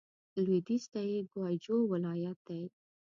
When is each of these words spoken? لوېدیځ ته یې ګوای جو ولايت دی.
لوېدیځ 0.43 0.83
ته 0.91 0.99
یې 1.11 1.19
ګوای 1.31 1.55
جو 1.65 1.75
ولايت 1.91 2.39
دی. 2.47 2.61